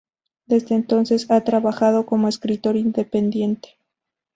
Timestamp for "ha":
1.29-1.41